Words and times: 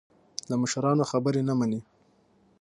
د 0.49 0.51
مشرانو 0.61 1.03
خبرې 1.11 1.41
نه 1.49 1.53
مني. 1.59 1.81